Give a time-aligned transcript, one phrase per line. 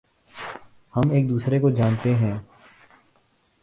[0.93, 2.37] ہم ایک دوسرے کو جانتے ہیں